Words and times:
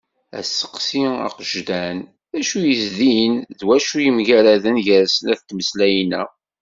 Aseqsi 0.39 1.03
agejdan: 1.25 1.97
D 2.31 2.33
acu 2.39 2.59
yezdin 2.69 3.33
d 3.57 3.59
wacu 3.67 3.99
yemgaraden 4.05 4.77
gar 4.85 5.05
snat 5.07 5.41
n 5.43 5.45
tmeslayin-a. 5.47 6.21